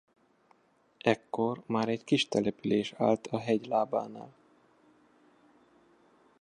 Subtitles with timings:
[1.01, 4.33] Ekkor már egy kis település állt a hegy lábánál.